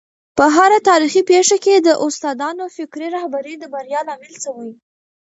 [0.37, 4.71] په هره تاریخي پېښه کي د استادانو فکري رهبري د بریا لامل سوی.